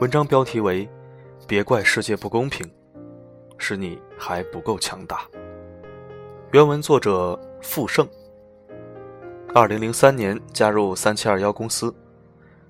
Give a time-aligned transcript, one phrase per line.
[0.00, 0.88] 文章标题为
[1.44, 2.64] “别怪世界不公平，
[3.58, 5.22] 是你还不够强大”。
[6.52, 8.06] 原文作者傅盛，
[9.52, 11.92] 二零零三年加入三七二幺公司，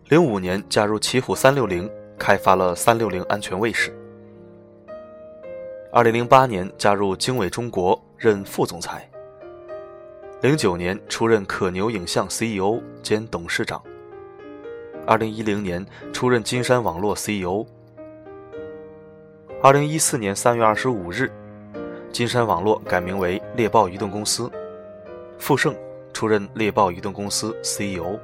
[0.09, 3.95] 零五年加入奇虎三六零，开发了三六零安全卫士。
[5.93, 9.07] 二零零八年加入经纬中国，任副总裁。
[10.41, 13.83] 零九年出任可牛影像 CEO 兼董事长。
[15.09, 17.65] 二零一零年出任金山网络 CEO。
[19.63, 21.33] 二零一四年三月二十五日，
[22.13, 24.51] 金山网络改名为猎豹移动公司，
[25.39, 25.75] 傅盛
[26.13, 28.19] 出任猎豹移动公司 CEO。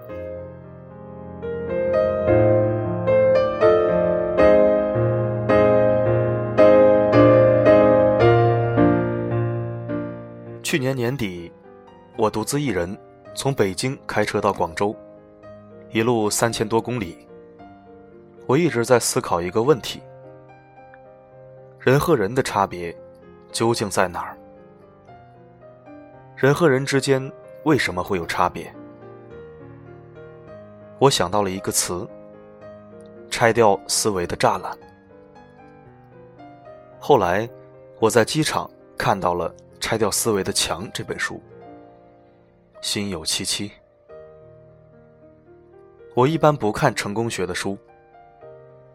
[10.62, 11.50] 去年年底。
[12.16, 12.96] 我独自一人
[13.34, 14.94] 从北京开车到广州，
[15.94, 17.16] 一路三千多公里。
[18.48, 20.02] 我一直在思考一个问题：
[21.78, 22.92] 人和人的差别
[23.52, 24.36] 究竟在哪儿？
[26.34, 28.74] 人和人之间为什么会有差别？
[30.98, 32.04] 我想到了一个词：
[33.30, 34.76] 拆掉思维的栅栏。
[36.98, 37.48] 后来，
[38.00, 39.48] 我在机场看到了
[39.78, 41.40] 《拆掉思维的墙》这本书。
[42.80, 43.70] 心有戚戚。
[46.14, 47.76] 我一般不看成功学的书。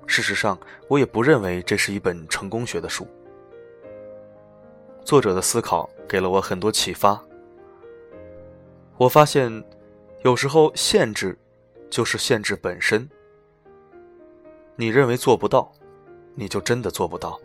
[0.08, 0.58] 事实上，
[0.88, 3.06] 我也不认为这是一本成功学的书。
[5.04, 7.22] 作者的思考给了我很多启发。
[8.98, 9.64] 我发现，
[10.24, 11.38] 有时候限制
[11.90, 13.08] 就是限制本身。
[14.76, 15.72] 你认为做不到，
[16.36, 17.40] 你就真的做不到。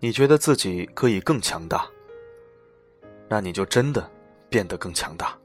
[0.00, 1.88] 你觉得自己可以更强大，
[3.28, 4.10] 那你就真的。
[4.48, 5.36] 变得更强大。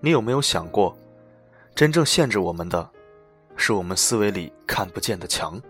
[0.00, 0.96] 你有没有想过，
[1.74, 2.88] 真正限制我们的，
[3.54, 5.60] 是我们思维里看不见的墙，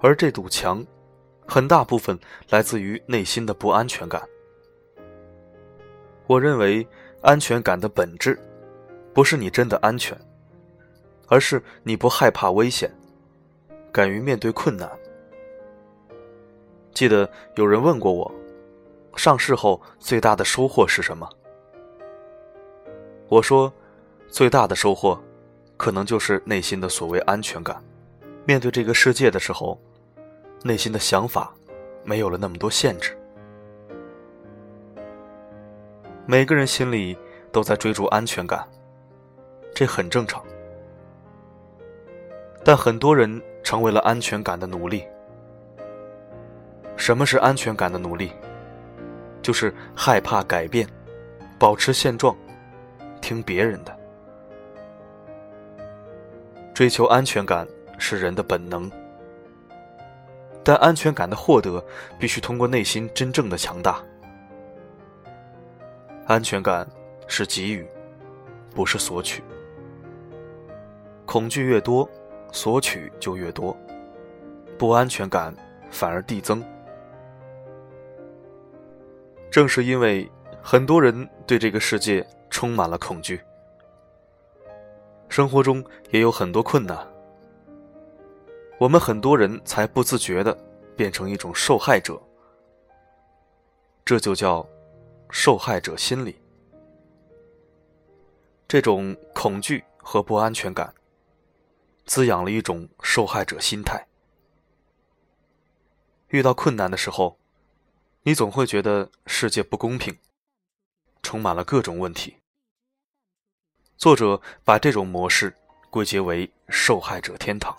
[0.00, 0.82] 而这堵墙，
[1.46, 4.22] 很大部分来自于内心的不安全感。
[6.26, 6.86] 我认为，
[7.20, 8.38] 安全感的本质，
[9.12, 10.18] 不是你真的安全，
[11.28, 12.90] 而是你不害怕危险，
[13.92, 14.90] 敢于面对困难。
[16.94, 18.34] 记得有人问过我。
[19.16, 21.28] 上市后最大的收获是什么？
[23.34, 23.72] 我说，
[24.28, 25.20] 最大的收获，
[25.76, 27.82] 可能就是内心的所谓安全感。
[28.46, 29.76] 面对这个世界的时候，
[30.62, 31.52] 内心的想法
[32.04, 33.18] 没有了那么多限制。
[36.26, 37.18] 每个人心里
[37.50, 38.64] 都在追逐安全感，
[39.74, 40.40] 这很正常。
[42.62, 45.02] 但很多人成为了安全感的奴隶。
[46.96, 48.30] 什么是安全感的奴隶？
[49.42, 50.88] 就是害怕改变，
[51.58, 52.36] 保持现状，
[53.24, 53.98] 听别人的。
[56.74, 58.90] 追求安全感是人的本能，
[60.62, 61.82] 但安全感的获得
[62.18, 64.02] 必须通过内心真正的强大。
[66.26, 66.86] 安全感
[67.26, 67.86] 是给予，
[68.74, 69.42] 不是索取。
[71.24, 72.06] 恐惧越多，
[72.52, 73.74] 索取就越多，
[74.76, 75.54] 不安全感
[75.90, 76.62] 反而递增。
[79.50, 80.30] 正是因为
[80.60, 83.42] 很多人对这个世界充满了恐惧，
[85.28, 87.04] 生活中也有很多困难，
[88.78, 90.56] 我们很多人才不自觉的
[90.96, 92.16] 变成一种受害者，
[94.04, 94.64] 这就叫
[95.30, 96.40] 受害者心理。
[98.68, 100.94] 这种恐惧和不安全感，
[102.06, 104.06] 滋养了一种受害者心态。
[106.28, 107.36] 遇到困难的时候。
[108.22, 110.16] 你总会觉得世界不公平，
[111.20, 112.36] 充满了各种问题。
[113.96, 115.54] 作者把这种模式
[115.90, 117.76] 归结为受害者天堂。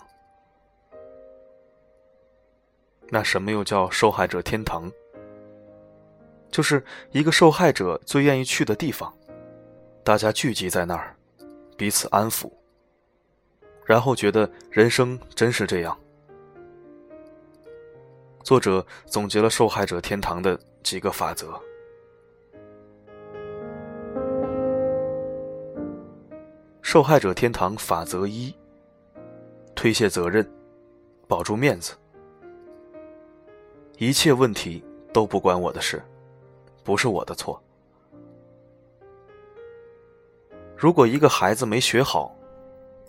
[3.08, 4.90] 那什么又叫受害者天堂？
[6.50, 6.82] 就是
[7.12, 9.12] 一个受害者最愿意去的地方，
[10.02, 11.14] 大家聚集在那儿，
[11.76, 12.50] 彼此安抚，
[13.84, 15.96] 然后觉得人生真是这样。
[18.42, 21.60] 作者总结了受害者天堂的几个法则：
[26.86, 28.54] 受害者天堂法则一：
[29.74, 30.48] 推卸责任，
[31.26, 31.94] 保住面子。
[33.98, 36.00] 一切问题都不关我的事，
[36.84, 37.60] 不是我的错。
[40.76, 42.32] 如果一个孩子没学好，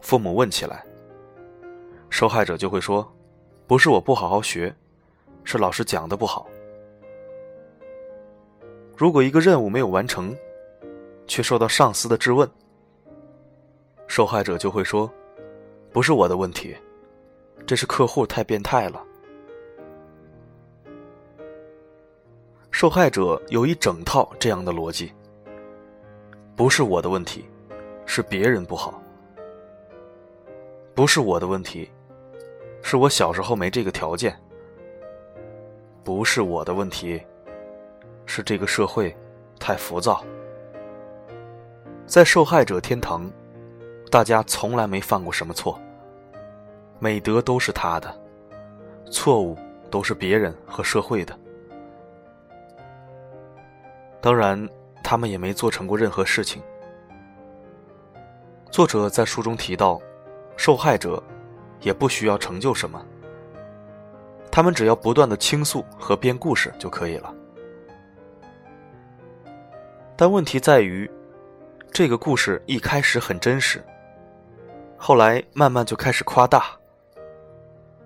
[0.02, 0.84] 父母问起来，
[2.10, 3.08] 受害者就会说
[3.68, 4.76] ：“不是我不好好学，
[5.44, 6.50] 是老师讲的不好。”
[8.98, 10.36] 如果一个任务没有完成，
[11.28, 12.50] 却受到上司的质问，
[14.07, 15.12] 受害者就会说
[15.94, 16.75] ：“不是我的问题，
[17.65, 19.04] 这是客户太变态了。”
[22.71, 25.12] 受害者有一整套这样的逻辑
[26.56, 27.45] ：“不是我的问题，
[28.06, 28.94] 是别人不好；
[30.95, 31.89] 不是我的问题，
[32.81, 34.31] 是我小时候没这个条件；
[36.04, 37.21] 不是我的问题。”
[38.30, 39.15] 是这个社会
[39.57, 40.21] 太浮躁，
[42.06, 43.31] 在受害者天堂，
[44.09, 45.80] 大家从来没犯过什么错，
[46.98, 48.13] 美德都是他的，
[49.12, 49.57] 错误
[49.92, 51.38] 都是别人和社会的。
[54.21, 54.68] 当然，
[55.04, 56.62] 他们也没做成过任何事情。
[58.71, 60.01] 作者在书中提到，
[60.56, 61.21] 受害者
[61.81, 63.06] 也不需要成就什么，
[64.50, 67.33] 他们只要不断的倾诉和编故事就可以了。
[70.15, 71.09] 但问题在于，
[71.92, 73.83] 这个故事一开始很真实，
[74.98, 76.78] 后来慢慢就开始夸大，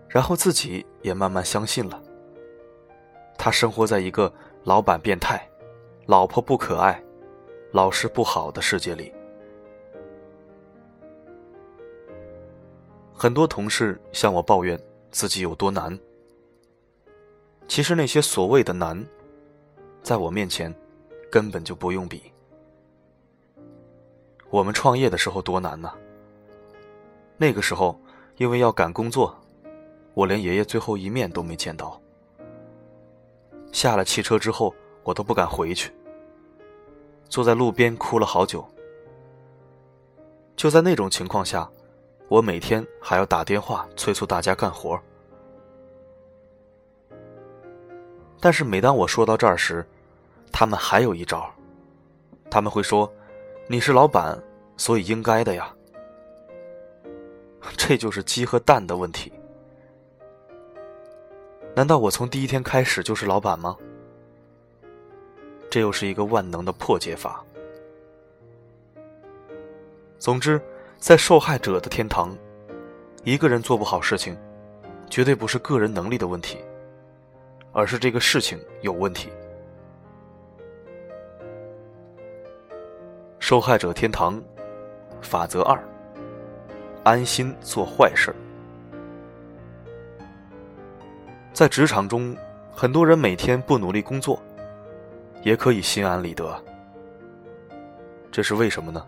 [0.08, 2.02] 然后自己也慢慢相信了。
[3.38, 4.32] 他生活在一个
[4.64, 5.50] 老板变态、
[6.06, 7.02] 老婆不可爱、
[7.72, 9.12] 老师不好的世界里。
[13.14, 14.80] 很多同事向我抱怨
[15.10, 15.98] 自己有多难，
[17.68, 19.04] 其实那些所谓的难，
[20.04, 20.74] 在我面前。
[21.32, 22.30] 根本就不用比。
[24.50, 25.90] 我们创业的时候多难呢！
[27.42, 28.00] 那个时候，
[28.38, 29.36] 因为要赶工作，
[30.14, 32.00] 我连爷爷最后一面都没见到。
[33.72, 34.72] 下了汽车之后，
[35.02, 35.92] 我都不敢回去，
[37.30, 38.64] 坐在路边哭了好久。
[40.56, 41.68] 就在那种情况下，
[42.28, 45.02] 我每天还要打电话催促大家干活。
[48.40, 49.84] 但是每当我说到这儿时，
[50.52, 51.50] 他们还有一招，
[52.52, 53.12] 他们会说
[53.66, 54.40] ：“你是老板，
[54.78, 55.74] 所以应该的呀。”
[57.78, 59.32] 这就是鸡和蛋的问题。
[61.76, 63.78] 难道我从第一天开始就是老板吗？
[65.70, 67.44] 这又是一个万能的破解法。
[70.20, 70.62] 总之，
[70.98, 72.38] 在受害者的天堂，
[73.24, 74.38] 一个人做不好事情，
[75.10, 76.58] 绝对不是个人能力的问题，
[77.72, 79.30] 而是这个事情有问题。
[83.40, 84.42] 受害者天堂
[85.22, 85.82] 法则二：
[87.04, 88.34] 安心做坏事。
[91.54, 92.36] 在职场中，
[92.72, 94.42] 很多人每天不努力工作，
[95.44, 96.58] 也可以心安理得。
[98.32, 99.06] 这是为什么呢？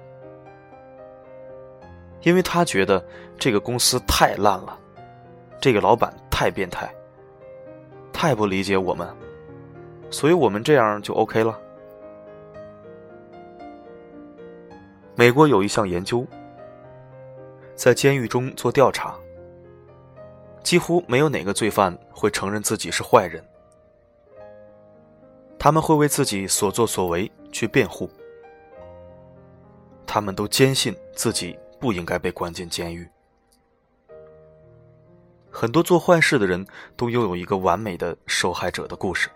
[2.22, 3.04] 因为他觉得
[3.38, 4.78] 这个公司太烂了，
[5.60, 6.94] 这个老板太变态，
[8.12, 9.08] 太不理解我们，
[10.10, 11.60] 所以我们这样就 OK 了。
[15.16, 16.26] 美国有一项研究，
[17.76, 19.18] 在监狱中做调查，
[20.64, 23.44] 几乎没有哪个罪犯会承认自己是坏人，
[25.58, 28.10] 他们会为自己所作所为去辩护，
[30.06, 33.08] 他们都坚信自己不应该被关进监狱。
[35.50, 36.66] 很多做坏事的人
[36.96, 39.30] 都拥有一个完美的受害者的故事。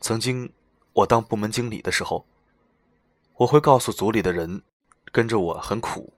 [0.00, 0.52] 曾经，
[0.92, 2.24] 我当部门经理的时候。
[3.36, 4.62] 我会告诉组里的人，
[5.12, 6.12] 跟着我很苦。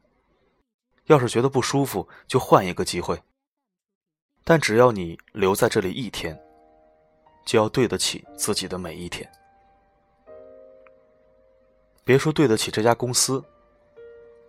[1.07, 3.21] 要是觉得不舒服，就换一个机会。
[4.45, 6.39] 但只要你留在这里一天，
[7.45, 9.31] 就要对得起自己的每一天。
[12.05, 13.45] 别说对得起这家公司，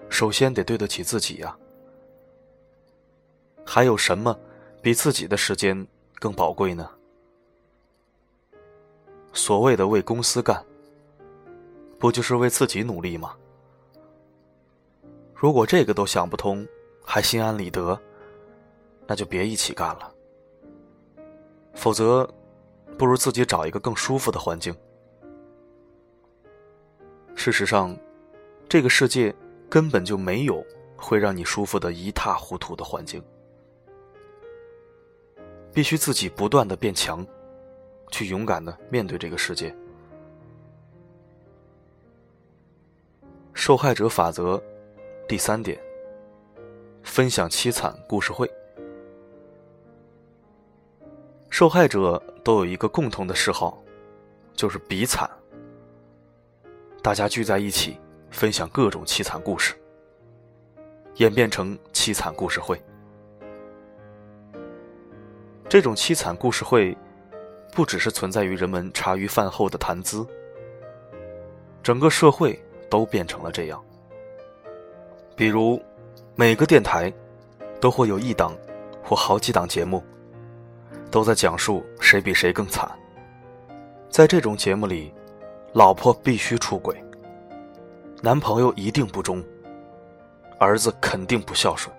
[0.10, 1.58] 首先得对得起自己呀。
[3.66, 4.40] 还有什么
[4.82, 6.90] 比自己的时间更宝贵呢？
[9.34, 10.64] 所谓的为公司干。
[12.00, 13.38] 不就是为自己努力吗？
[15.42, 16.68] 如果这个都想不通，
[17.04, 18.00] 还心安理得，
[19.08, 20.14] 那就别一起干了。
[21.74, 22.30] 否则，
[22.96, 24.72] 不如自己找一个更舒服的环境。
[27.34, 27.98] 事实上，
[28.70, 29.34] 这个世界
[29.68, 30.64] 根本就没有
[30.96, 33.20] 会让你舒服的一塌糊涂的环境。
[35.74, 37.26] 必须自己不断的变强，
[38.12, 39.76] 去勇敢的面对这个世界。
[43.56, 44.62] 受害者法则
[45.32, 45.80] 第三点：
[47.04, 48.52] 分享凄惨故事会。
[51.50, 53.82] 受害者都有一个共同的嗜好，
[54.52, 55.32] 就是比惨。
[57.02, 57.98] 大家聚在一起，
[58.30, 59.74] 分享各种凄惨故事，
[61.16, 62.78] 演变成凄惨故事会。
[65.70, 66.98] 这种凄惨故事会，
[67.72, 70.28] 不只是存在于人们茶余饭后的谈资，
[71.82, 73.82] 整个社会都变成了这样。
[75.42, 75.82] 比如，
[76.36, 77.12] 每个电台
[77.80, 78.56] 都会有一档
[79.04, 80.04] 或好几档节目，
[81.10, 82.88] 都在讲述谁比谁更惨。
[84.08, 85.12] 在这种节目里，
[85.74, 86.96] 老婆必须出轨，
[88.22, 89.44] 男朋友一定不忠，
[90.60, 91.92] 儿子肯定不孝顺，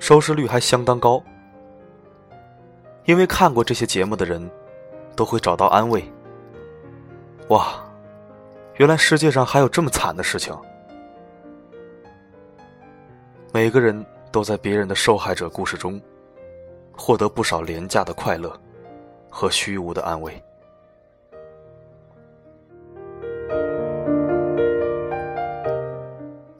[0.00, 1.22] 收视率还相当高。
[3.04, 4.50] 因为看过这些节目的人，
[5.14, 6.04] 都会找到安慰。
[7.50, 7.88] 哇，
[8.78, 10.52] 原来世界上还有这么惨的事情！
[13.54, 16.00] 每个人都在别人的受害者故事中，
[16.90, 18.50] 获得不少廉价的快乐
[19.28, 20.42] 和虚无的安慰。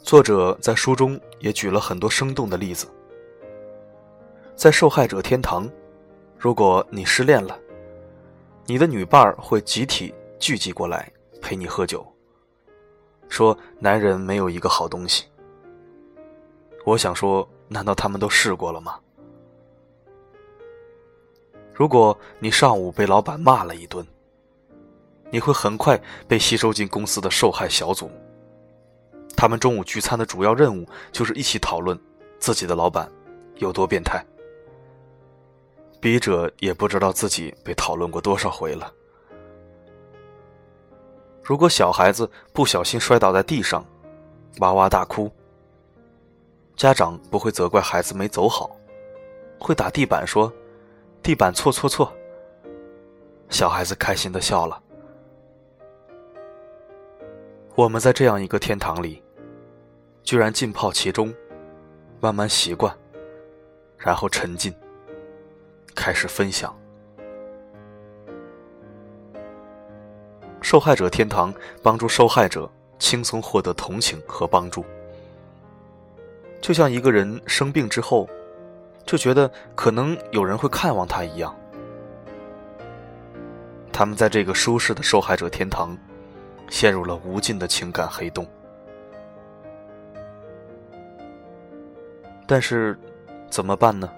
[0.03, 2.87] 作者在书中也举了很多生动的例子，
[4.55, 5.67] 在受害者天堂，
[6.37, 7.59] 如果你失恋了，
[8.67, 12.07] 你的女伴儿会集体聚集过来陪你喝酒，
[13.31, 15.25] 说男人没有一个好东西。
[16.85, 18.99] 我想说，难道他们都试过了吗？
[21.73, 24.07] 如果你上午被老板骂了一顿，
[25.31, 28.11] 你会很快被吸收进公司的受害小组。
[29.35, 31.99] 他们中午聚餐的主要任务就是一起讨论
[32.39, 33.11] 自己的老板
[33.57, 34.25] 有多变态。
[36.01, 38.93] 笔者也不知道自己被讨论过多少回了。
[41.43, 43.85] 如果小孩子不小心摔倒在地上，
[44.59, 45.33] 哇哇大哭，
[46.77, 48.77] 家长不会责怪孩子没走好，
[49.59, 50.53] 会打地板说
[51.23, 52.13] ：“地板错错错。”
[53.51, 54.83] 小孩子开心的笑了。
[57.75, 59.23] 我们在这样一个天堂里。
[60.25, 61.35] 居然浸泡其中，
[62.21, 62.97] 慢慢习惯，
[63.99, 64.73] 然后沉浸，
[65.97, 66.73] 开始分享。
[70.61, 71.53] 受害者天堂
[71.83, 74.85] 帮助受害者轻松获得同情和帮助，
[76.63, 78.27] 就像一个人生病之后，
[79.05, 81.55] 就觉得可能有人会看望他一样。
[83.93, 85.99] 他们在这个舒适的受害者天堂，
[86.71, 88.47] 陷入了无尽的情感黑洞。
[92.47, 92.97] 但是，
[93.51, 94.09] 怎么办呢？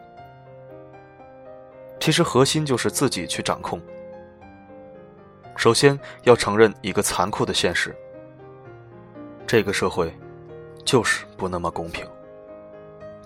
[1.99, 3.81] 其实核心就是自己去掌控。
[5.57, 7.97] 首先要承认一个残酷的现实：
[9.47, 10.15] 这个社会
[10.85, 12.07] 就是不那么公平。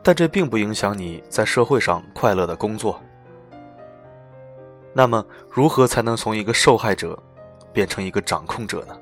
[0.09, 2.99] 但这并不影响你在社会上快乐的工作。
[4.95, 7.23] 那么，如何才能从一个受害者
[7.75, 8.99] 变成一个掌控者呢？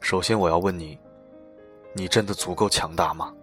[0.00, 0.96] 首先，我要问你：
[1.94, 3.34] 你真的足够强大吗？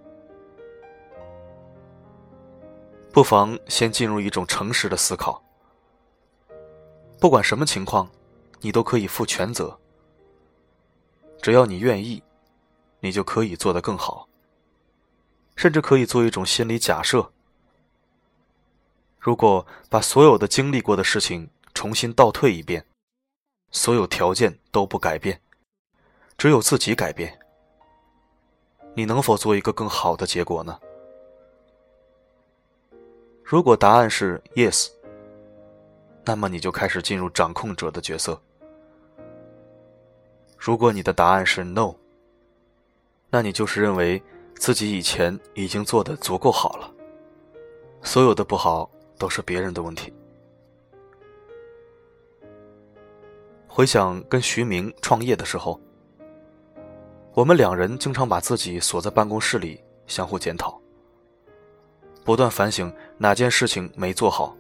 [3.12, 5.44] 不妨先进入一种诚实的思考。
[7.20, 8.10] 不管什么情况，
[8.62, 9.78] 你都可以负全责。
[11.42, 12.24] 只要你愿意，
[13.02, 14.26] 你就可以做得更好。
[15.58, 17.32] 甚至可以做一种心理假设：
[19.20, 22.86] 如果把所有的经历过的事情重新倒退一遍，
[23.72, 25.42] 所有条件都不改变，
[26.38, 27.38] 只有自己改变，
[28.94, 30.80] 你能否做一个更好的结果呢？
[33.44, 34.90] 如果答案是 yes，
[36.24, 38.40] 那么你就开始进入掌控者的角色。
[40.56, 41.96] 如果你的答案是 no，
[43.32, 44.22] 那你就是认为
[44.60, 46.92] 自己以前已经做的足够好了，
[48.02, 50.14] 所有的不好都是别人的问题。
[53.68, 55.80] 回想跟徐明创业的时候，
[57.34, 60.82] 我们两人经常把自己锁在办公室里，相互检讨。
[62.26, 64.58] 不断反省哪件事情没做好，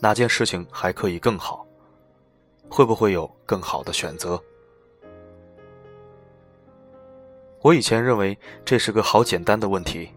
[0.00, 1.64] 哪件事情还可以更好，
[2.68, 4.42] 会不会有更好的选择？
[7.62, 10.10] 我以前认为这是个好简单的问题，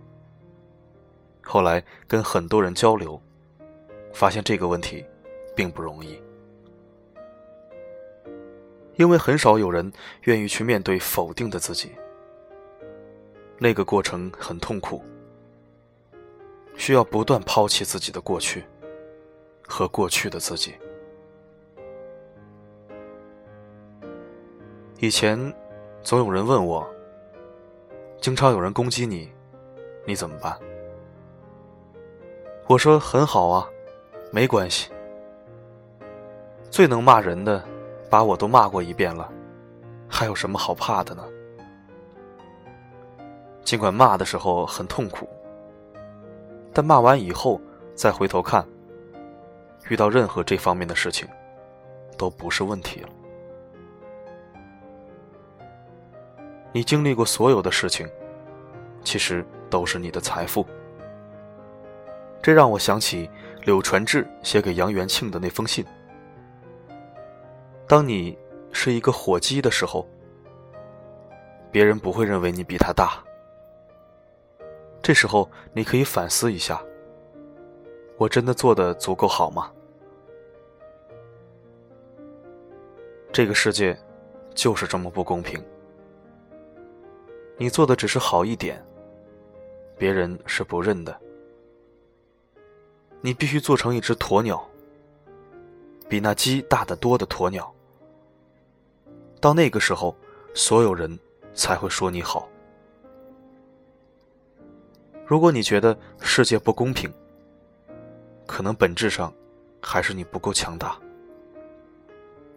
[1.42, 3.22] 后来跟很多人交流，
[4.14, 5.06] 发现这个问题
[5.54, 6.22] 并不容易，
[8.96, 9.92] 因为很少有人
[10.24, 11.92] 愿意去面对否定的自己，
[13.58, 15.04] 那个过程很痛苦。
[16.76, 18.64] 需要不断抛弃自己的过去
[19.68, 20.74] 和过去的自己。
[24.98, 25.38] 以前
[26.02, 26.84] 总有人问我，
[28.24, 29.30] 经常有人攻击你，
[30.06, 30.58] 你怎么办？
[32.70, 33.68] 我说很好啊，
[34.32, 34.90] 没关系。
[36.72, 37.62] 最能骂人的，
[38.10, 39.30] 把我都骂过一遍了，
[40.08, 41.24] 还有什么好怕的呢？
[43.62, 45.28] 尽管骂的时候很痛苦，
[46.72, 47.60] 但骂完以后
[47.94, 48.66] 再回头看，
[49.90, 51.28] 遇到任何这方面的事情，
[52.18, 53.10] 都不是问题了。
[56.74, 58.10] 你经历过所有的事情，
[59.04, 60.66] 其实都是你的财富。
[62.42, 63.30] 这让我想起
[63.64, 65.86] 柳传志写给杨元庆的那封信。
[67.88, 68.36] 当你
[68.72, 70.08] 是一个火鸡的时候，
[71.72, 73.24] 别人不会认为你比他大。
[75.02, 76.82] 这时候，你可以反思一下：
[78.18, 79.72] 我真的做的足够好吗？
[83.32, 83.96] 这个世界
[84.56, 85.64] 就是这么不公平。
[87.58, 88.84] 你做的只是好一点，
[89.98, 91.18] 别人是不认的。
[93.22, 94.68] 你必须做成一只鸵鸟，
[96.10, 97.74] 比那鸡大得多的鸵鸟。
[99.40, 100.16] 到那个时候，
[100.54, 101.18] 所有人
[101.54, 102.50] 才会说你好。
[105.26, 107.12] 如果你觉得世界不公平，
[108.48, 109.34] 可能本质上
[109.82, 110.98] 还是你不够强大，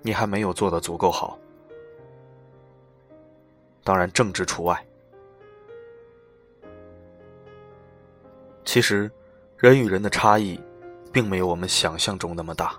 [0.02, 1.38] 你还没有做的足够好。
[3.82, 4.85] 当然，政治除外。
[8.66, 9.08] 其实，
[9.56, 10.60] 人与人的差异，
[11.12, 12.78] 并没有我们想象中那么大。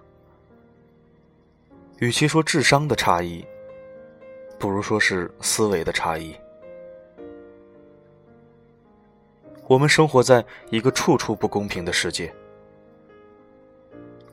[1.99, 3.43] 与其说智商的差异，
[4.59, 6.35] 不如说是思维的差异。
[9.65, 12.31] 我们生活在一个处处不公平的世界，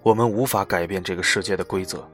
[0.03, 2.07] 我们无法改变这个世界的规则，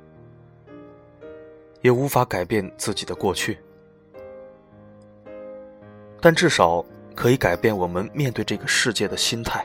[1.81, 3.59] 也无法改变自己的过去，
[6.21, 9.65] 但至少可以改变我们面对这个世界的心态，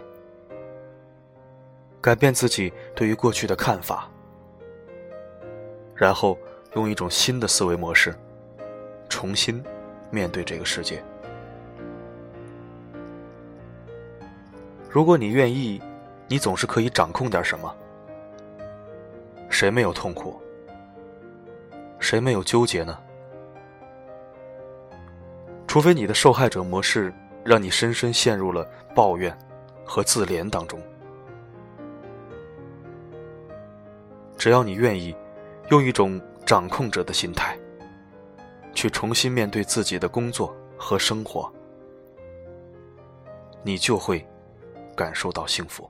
[2.01, 4.09] 改变自己对于过去的看法，
[5.95, 6.37] 然后
[6.75, 8.13] 用一种新的思维模式，
[9.07, 9.63] 重新
[10.11, 11.03] 面对这个世界。
[14.89, 15.81] 如果你愿意，
[16.27, 17.75] 你总是可以掌控点什么。
[19.49, 20.41] 谁没有痛苦？
[21.99, 22.97] 谁没有纠结呢？
[25.67, 27.13] 除非你的受害者模式
[27.45, 29.33] 让你深深陷入了抱怨
[29.85, 30.77] 和自怜当中。
[34.37, 35.15] 只要你愿意，
[35.69, 37.57] 用一种掌控者的心态，
[38.73, 41.49] 去重新面对自己的工作和生活，
[43.63, 44.27] 你就会。
[44.95, 45.89] 感受到幸福。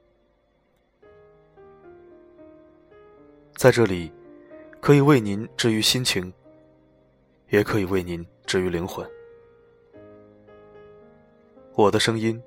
[3.61, 4.11] 在这里，
[4.79, 6.33] 可以为您治愈心情，
[7.49, 9.07] 也可以为您治愈灵魂。
[11.75, 12.41] 我的声音，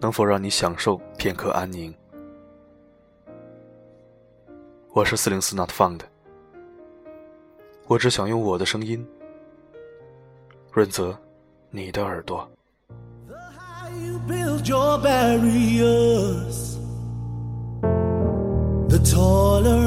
[0.00, 1.94] 能否让你享受片刻安宁？
[4.94, 6.00] 我是四零四 Not Found，
[7.86, 9.06] 我只想用我的声音
[10.72, 11.14] 润泽
[11.68, 12.50] 你的耳朵。
[19.62, 19.78] the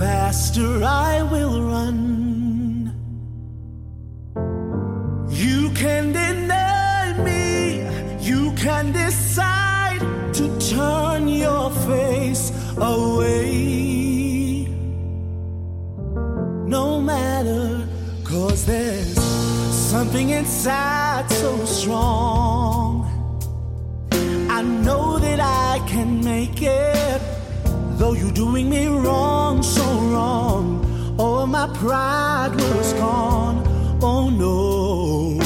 [0.00, 1.98] faster I will run.
[5.28, 7.82] You can deny me,
[8.20, 10.00] you can decide
[10.38, 14.66] to turn your face away.
[16.76, 17.88] No matter,
[18.24, 18.99] cause there's
[19.90, 23.04] something inside so strong.
[24.48, 27.20] I know that I can make it
[28.00, 30.64] Though you're doing me wrong, so wrong,
[31.18, 33.58] all my pride was gone.
[34.00, 35.38] Oh no.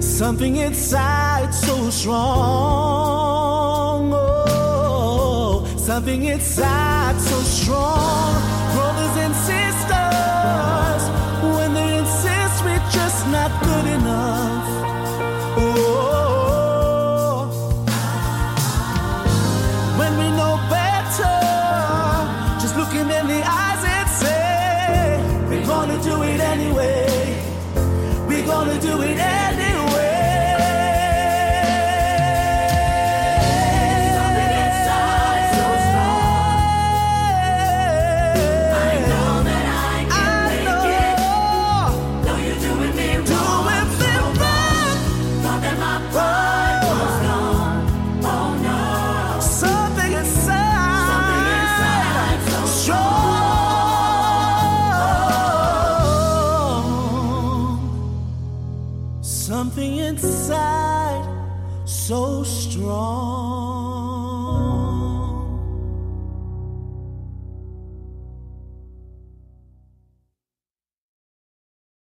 [0.00, 2.20] Something inside so strong.
[4.12, 8.34] Oh, something inside so strong.